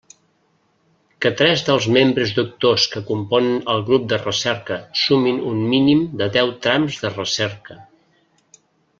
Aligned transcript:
Que 1.25 1.31
tres 1.41 1.63
dels 1.67 1.87
membres 1.97 2.31
doctors 2.37 2.85
que 2.95 3.03
componen 3.09 3.59
el 3.73 3.83
grup 3.89 4.07
de 4.13 4.19
recerca 4.23 4.77
sumin 5.01 5.41
un 5.51 5.61
mínim 5.73 6.01
de 6.23 6.29
deu 6.39 6.53
trams 6.67 6.97
de 7.03 7.13
recerca. 7.17 7.77